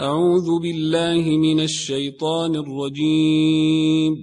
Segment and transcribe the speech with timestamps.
[0.00, 4.16] أعوذ بالله من الشيطان الرجيم.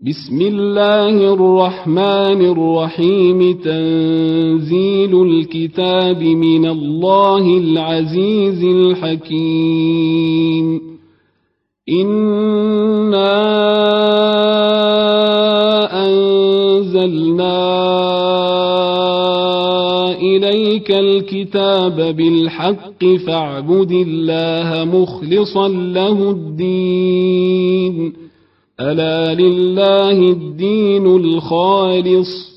[0.00, 3.52] بسم الله الرحمن الرحيم.
[3.52, 9.86] تنزيل الكتاب من الله العزيز الحكيم.
[11.88, 13.34] إنا
[16.06, 17.54] أنزلنا
[20.36, 28.12] إليك الكتاب بالحق فاعبد الله مخلصا له الدين.
[28.80, 32.54] ألا لله الدين الخالص.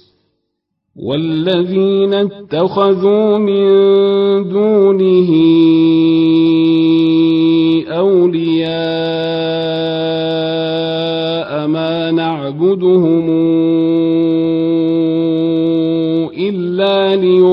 [0.97, 3.67] والذين اتخذوا من
[4.49, 5.29] دونه
[7.87, 8.67] أولياء
[11.67, 13.46] ما نعبدهم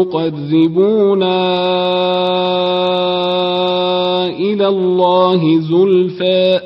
[0.04, 1.44] إلا ليقربونا
[4.26, 6.60] إلى الله زلفى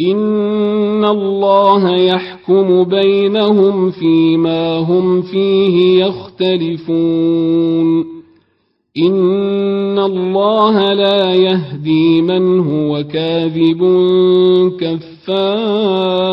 [0.00, 8.04] إن الله يحكم بينهم فيما هم فيه يختلفون
[8.98, 13.80] إن الله لا يهدي من هو كاذب
[14.80, 16.32] كفار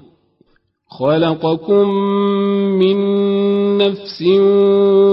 [0.99, 1.89] خلقكم
[2.79, 2.97] من
[3.77, 4.21] نفس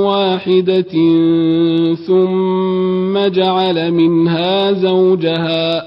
[0.05, 0.93] واحدة
[2.07, 5.83] ثم جعل منها زوجها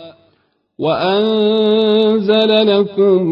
[0.79, 3.23] وأنزل لكم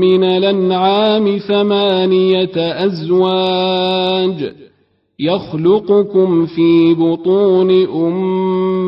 [0.00, 4.52] من الأنعام ثمانية أزواج
[5.18, 7.70] يخلقكم في بطون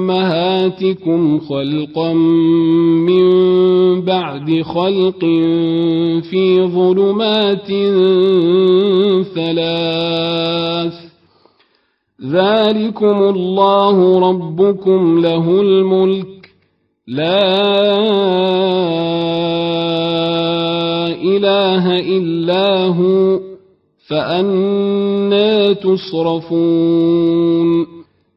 [0.09, 2.13] أمهاتكم خلقا
[3.09, 3.29] من
[4.01, 5.21] بعد خلق
[6.31, 7.67] في ظلمات
[9.35, 10.95] ثلاث.
[12.25, 16.51] ذلكم الله ربكم له الملك.
[17.07, 17.57] لا
[21.23, 23.41] إله إلا هو.
[24.09, 27.98] فأنا تصرفون.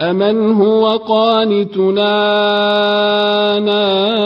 [0.00, 2.12] أمن هو قانتنا
[3.56, 4.16] آناء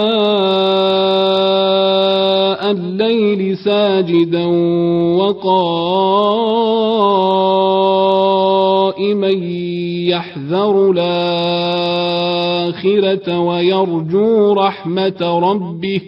[2.70, 4.46] الليل ساجدا
[5.16, 6.08] وقائما
[10.08, 12.18] يحذر الآخرة
[13.38, 16.00] ويرجو رحمة ربه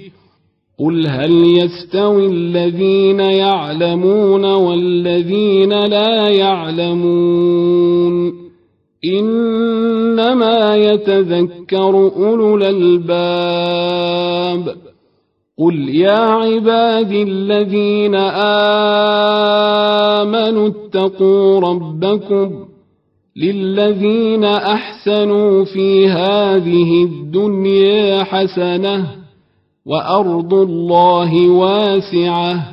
[0.79, 7.53] قل هل يستوي الذين يعلمون والذين لا يعلمون
[9.05, 14.03] إنما يتذكر أولو الألباب.
[15.59, 18.15] قل يا عبادي الذين
[20.15, 22.65] آمنوا اتقوا ربكم
[23.37, 29.07] للذين أحسنوا في هذه الدنيا حسنة
[29.87, 32.73] وأرض الله واسعة.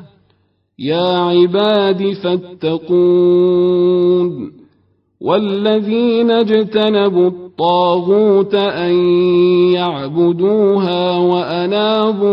[0.81, 3.71] يا عباد فاتقون
[5.21, 8.93] والذين اجتنبوا الطاغوت أن
[9.73, 12.31] يعبدوها وأنابوا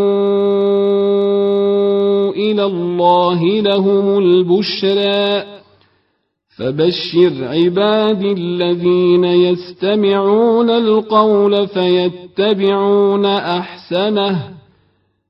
[2.32, 5.44] إلى الله لهم البشرى
[6.58, 14.58] فبشر عبادي الذين يستمعون القول فيتبعون أحسنه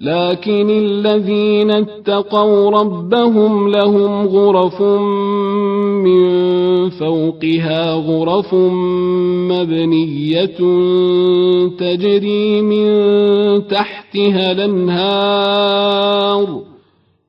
[0.00, 4.82] لكن الذين اتقوا ربهم لهم غرف
[6.02, 8.54] من فوقها غرف
[9.50, 10.58] مبنية
[11.78, 12.86] تجري من
[13.68, 15.90] تحتها الأنهار.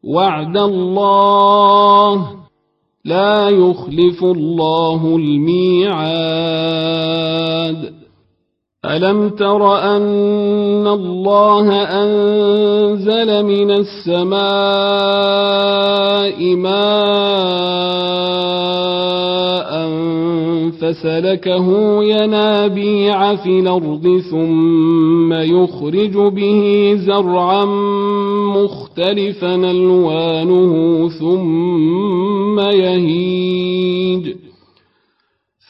[0.03, 2.27] وعد الله
[3.05, 6.01] لا يخلف الله الميعاد.
[8.85, 14.41] ألم تر أن الله أنزل من السماء
[16.55, 16.81] ماء
[20.81, 21.67] فسلكه
[22.03, 27.65] ينابيع في الأرض ثم يخرج به زرعا
[28.55, 34.50] مختلفا ألوانه ثم يهيج.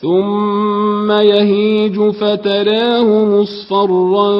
[0.01, 4.31] ثم يهيج فتراه مصفرا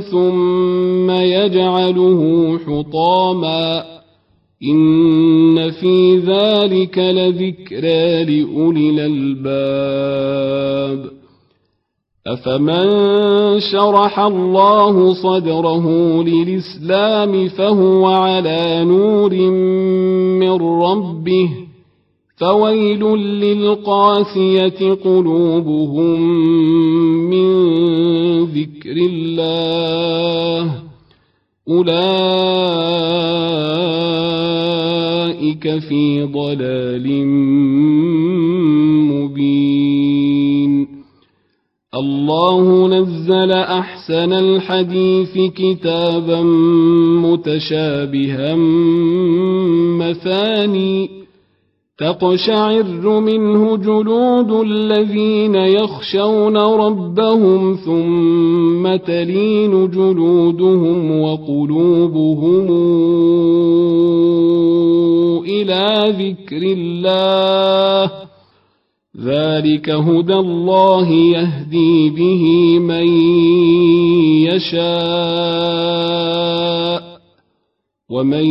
[0.00, 3.84] ثم يجعله حطاما
[4.62, 10.30] إن في ذلك لذكرى لأولي الألباب
[12.26, 12.90] أفمن
[13.60, 15.86] شرح الله صدره
[16.22, 19.34] للإسلام فهو على نور
[20.40, 21.69] من ربه
[22.40, 26.20] فويل للقاسية قلوبهم
[27.30, 27.50] من
[28.44, 30.74] ذكر الله.
[31.68, 32.00] أولئك
[35.78, 37.26] في ضلال
[39.12, 40.88] مبين.
[41.94, 46.42] الله نزل أحسن الحديث كتابا
[47.22, 48.56] متشابها
[49.98, 51.19] مثاني
[52.00, 62.66] تقشعر منه جلود الذين يخشون ربهم ثم تلين جلودهم وقلوبهم
[65.44, 68.10] إلى ذكر الله.
[69.24, 73.06] ذلك هدى الله يهدي به من
[74.48, 76.00] يشاء
[78.10, 78.44] ومن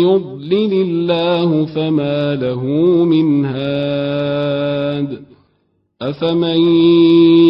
[0.00, 2.64] يضلل يضلل الله فما له
[3.04, 5.18] من هاد.
[6.02, 6.60] أفمن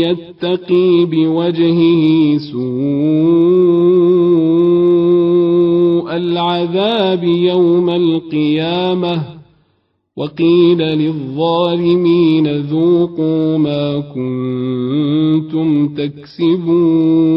[0.01, 2.67] يتقي بوجهه سوء
[6.17, 9.23] العذاب يوم القيامة
[10.17, 17.37] وقيل للظالمين ذوقوا ما كنتم تكسبون.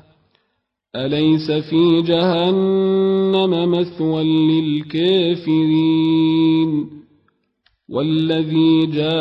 [0.95, 5.71] أليس في جهنم مثوى للكافرين؟
[7.89, 9.11] والذي جاء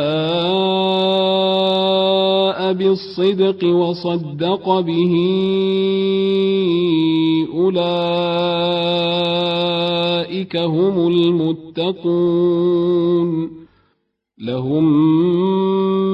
[2.72, 5.14] بالصدق وصدق به
[7.54, 7.76] أولئك
[10.56, 12.30] هم المتقون.
[14.38, 14.84] لهم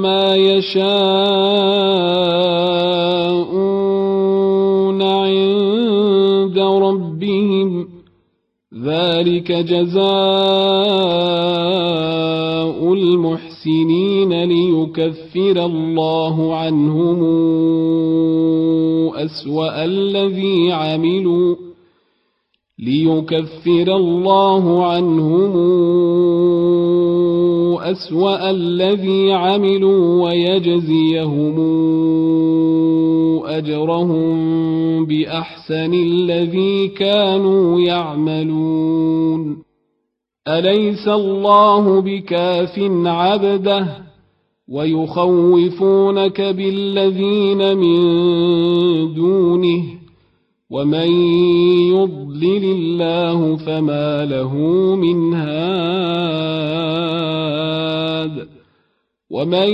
[0.02, 1.96] ما يشاءون
[9.16, 10.02] ذلك جزاء
[12.92, 17.20] المحسنين ليكفر الله عنهم
[19.14, 21.56] أسوأ الذي عملوا
[22.78, 25.52] ليكفر الله عنهم
[27.78, 31.56] أسوأ الذي عملوا ويجزيهم
[33.44, 34.36] أجرهم
[35.06, 39.56] بأحسن الذي كانوا يعملون.
[40.48, 43.88] أليس الله بكاف عبده
[44.68, 47.96] ويخوفونك بالذين من
[49.14, 49.84] دونه؟
[50.70, 51.10] ومن
[51.90, 54.54] يضلل الله فما له
[54.96, 55.76] من هاد.
[59.30, 59.68] ومن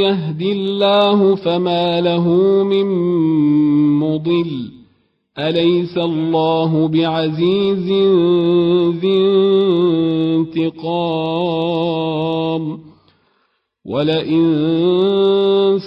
[0.00, 2.28] يهد الله فما له
[2.64, 2.86] من
[4.00, 4.70] مضل
[5.38, 7.92] أليس الله بعزيز
[9.00, 9.18] ذي
[10.56, 12.12] انتقام
[13.86, 14.42] ولئن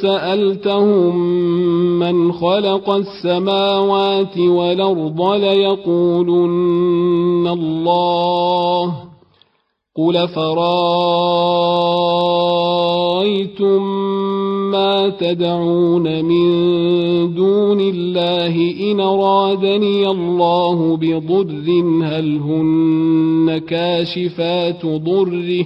[0.01, 1.15] سألتهم
[1.99, 6.47] من خلق السماوات والأرض ليقولن
[7.47, 9.04] الله
[9.97, 10.55] قل فرأيتم
[14.71, 16.47] ما تدعون من
[17.33, 25.65] دون الله إن أرادني الله بضر هل هن كاشفات ضره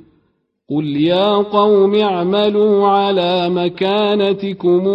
[0.71, 4.87] قل يا قوم اعملوا على مكانتكم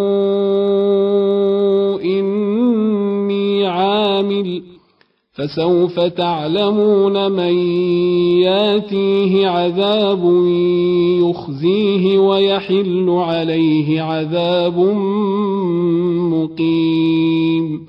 [2.04, 4.62] إني عامل
[5.32, 7.54] فسوف تعلمون من
[8.40, 10.24] ياتيه عذاب
[11.20, 14.78] يخزيه ويحل عليه عذاب
[16.32, 17.86] مقيم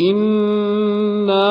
[0.00, 1.50] أنا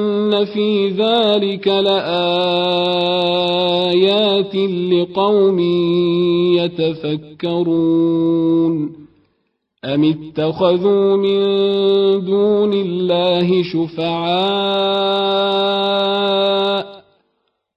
[0.33, 2.05] ان في ذلك لايات
[4.93, 5.59] لقوم
[7.41, 8.21] يتفكرون
[9.85, 11.41] أم اتخذوا من
[12.25, 15.01] دون الله شفعاء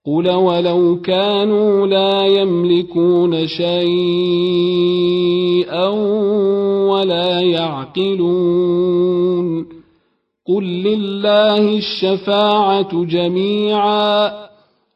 [0.06, 4.74] قل ولو كانوا لا يملكون شيئا
[6.88, 8.73] ولا يعقلون
[10.48, 14.30] قل لله الشفاعة جميعا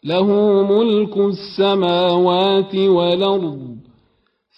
[0.05, 0.27] له
[0.63, 3.77] ملك السماوات والأرض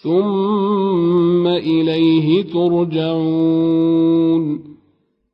[0.03, 3.91] ثم اليه ترجعون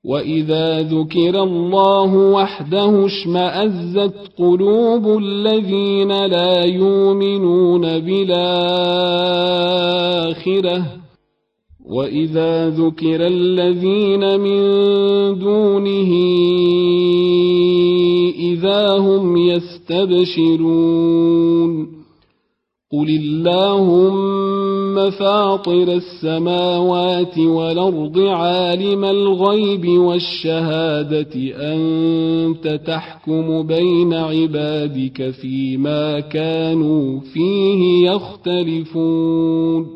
[0.04, 8.66] واذا ذكر الله وحده اشمازت قلوب الذين لا يؤمنون بالاخره
[11.90, 14.60] واذا ذكر الذين من
[15.38, 16.12] دونه
[18.38, 21.16] اذا هم يستبشرون
[22.92, 31.34] قل اللهم فاطر السماوات والارض عالم الغيب والشهاده
[31.74, 39.95] انت تحكم بين عبادك فيما كانوا فيه يختلفون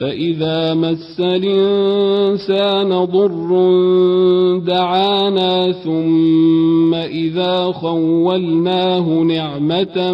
[0.00, 3.48] فإذا مس الإنسان ضر
[4.58, 10.12] دعانا ثم إذا خولناه نعمة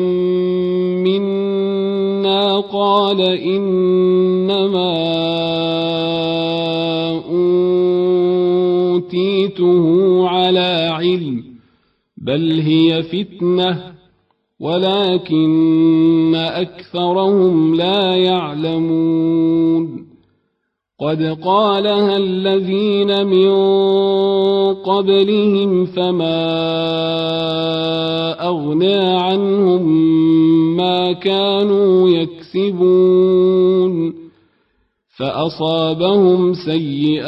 [1.04, 4.94] منا قال إنما
[8.90, 11.44] أوتيته على علم
[12.16, 13.96] بل هي فتنة
[14.60, 19.45] ولكن أكثرهم لا يعلمون
[21.00, 23.50] قد قالها الذين من
[24.74, 26.46] قبلهم فما
[28.48, 29.96] أغنى عنهم
[30.76, 33.56] ما كانوا يكسبون
[35.18, 37.26] فأصابهم سيئات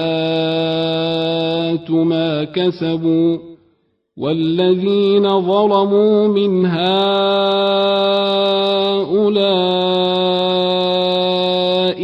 [1.91, 3.39] ما كسبوا
[4.17, 7.09] والذين ظلموا من هؤلاء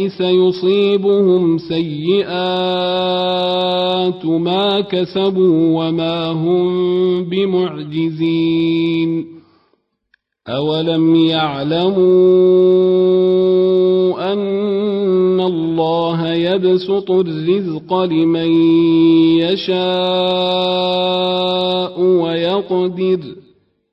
[0.09, 2.25] سيصيبهم سيئات
[4.25, 9.25] ما كسبوا وما هم بمعجزين.
[10.47, 12.05] اولم يعلموا
[14.33, 18.51] ان الله يبسط الرزق لمن
[19.41, 19.75] يشاء
[22.01, 23.19] ويقدر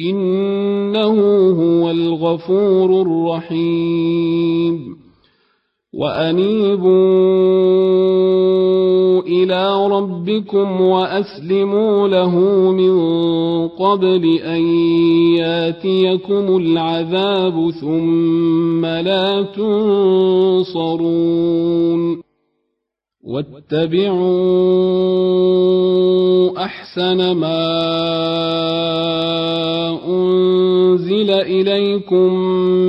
[0.00, 5.04] إنه هو الغفور الرحيم.
[5.94, 6.94] وأنيبوا
[9.22, 12.38] إلى ربكم وأسلموا له
[12.70, 12.94] من
[13.68, 14.62] قبل أن
[15.38, 21.04] ياتيكم العذاب ثم لا تنصرون.
[23.24, 24.34] واتبعوا
[26.64, 27.64] أحسن ما
[31.24, 32.34] أنزل إليكم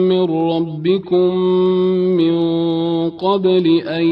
[0.10, 1.36] من ربكم
[2.18, 2.36] من
[3.10, 4.06] قبل أن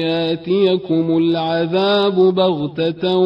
[0.00, 3.16] ياتيكم العذاب بغتة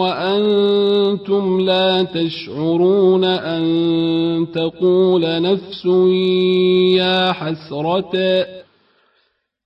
[0.00, 5.86] وأنتم لا تشعرون أن تقول نفس
[6.96, 8.12] يا حسرة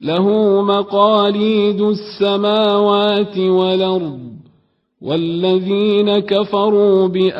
[0.00, 4.18] له مقاليد السماوات والأرض
[5.02, 7.36] والذين كفروا بآيات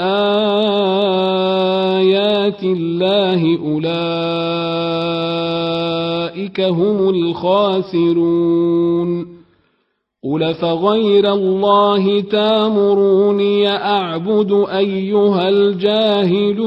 [2.62, 4.20] الله أولئك
[6.60, 8.56] هم الخاسرون
[10.24, 16.66] قل فغير الله تامروني أعبد أيها الجاهلون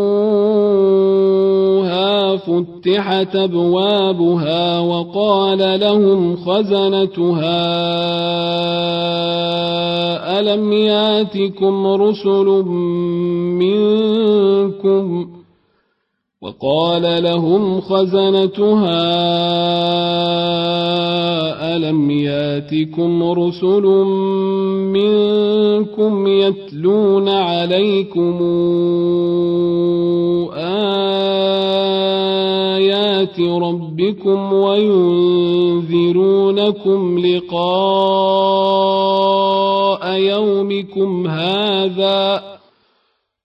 [2.81, 7.59] فتحت أبوابها وقال لهم خزنتها
[10.39, 12.45] ألم ياتكم رسل
[13.61, 15.27] منكم؟
[16.41, 19.01] وقال لهم خزنتها
[21.75, 23.83] ألم ياتكم رسل
[24.93, 28.41] منكم يتلون عليكم؟
[33.21, 35.99] آيات ربكم وينذرونكم
[37.19, 37.61] لقاء
[40.13, 42.41] يومكم هذا ۖ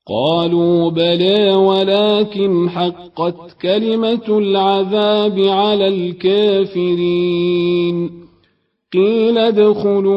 [0.09, 7.47] قالوا بلى ولكن حقت كلمة العذاب على الكافرين
[8.93, 10.17] قيل ادخلوا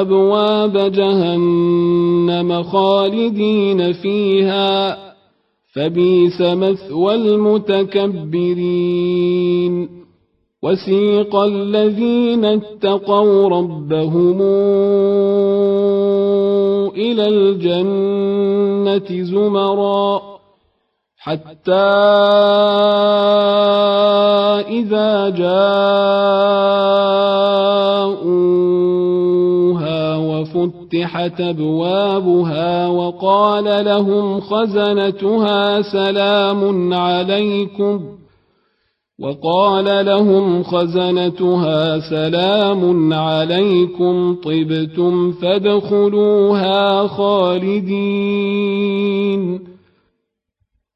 [0.00, 5.07] أبواب جهنم خالدين فيها
[5.78, 8.38] فبيس مثوى المتكبرين.
[10.62, 14.42] وسيق الذين اتقوا ربهم
[16.96, 20.20] إلى الجنة زمرا
[21.18, 21.72] حتى
[24.68, 26.78] إذا جاءوها
[30.88, 38.00] وفتحت أبوابها وقال لهم خزنتها سلام عليكم.
[39.20, 44.34] وقال لهم خزنتها سلام عليكم.
[44.34, 48.18] طبتم فادخلوها خالدين.